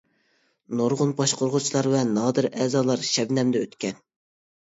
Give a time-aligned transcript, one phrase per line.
[0.77, 4.01] نۇرغۇن باشقۇرغۇچىلار ۋە نادىر ئەزالار شەبنەمدە ئۆتكەن.